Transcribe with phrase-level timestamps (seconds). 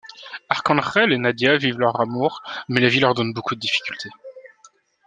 [0.49, 4.09] Arcángel et Nadia vivent leur amour, mais la vie leur donne beaucoup de difficultés.